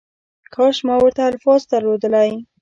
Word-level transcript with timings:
کاش 0.53 0.77
ما 0.87 0.95
ورته 0.99 1.21
الفاظ 1.29 1.61
درلودلای 1.71 2.31